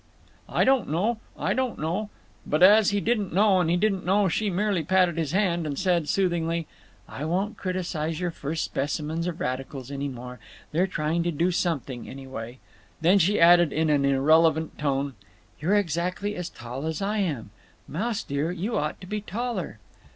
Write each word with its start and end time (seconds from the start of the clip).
"I 0.49 0.63
don't 0.63 0.89
know—I 0.89 1.53
don't 1.53 1.77
know—" 1.77 2.09
But 2.43 2.63
as 2.63 2.89
he 2.89 2.99
didn't 2.99 3.31
know 3.33 3.51
what 3.57 3.69
he 3.69 3.77
didn't 3.77 4.03
know 4.03 4.27
she 4.27 4.49
merely 4.49 4.83
patted 4.83 5.15
his 5.15 5.31
arm 5.31 5.63
and 5.63 5.77
said, 5.77 6.09
soothingly: 6.09 6.65
"I 7.07 7.23
won't 7.23 7.55
criticize 7.55 8.19
your 8.19 8.31
first 8.31 8.63
specimens 8.65 9.27
of 9.27 9.39
radicals 9.39 9.91
any 9.91 10.07
more. 10.07 10.39
They 10.71 10.79
are 10.79 10.87
trying 10.87 11.21
to 11.21 11.31
do 11.31 11.51
something, 11.51 12.09
anyway." 12.09 12.57
Then 12.99 13.19
she 13.19 13.39
added, 13.39 13.71
in 13.71 13.91
an 13.91 14.03
irrelevant 14.03 14.79
tone, 14.79 15.13
"You're 15.59 15.75
exactly 15.75 16.35
as 16.35 16.49
tall 16.49 16.87
as 16.87 16.99
I 17.03 17.19
am. 17.19 17.51
Mouse 17.87 18.23
dear, 18.23 18.51
you 18.51 18.75
ought 18.79 18.99
to 19.01 19.05
be 19.07 19.21
taller." 19.21 19.77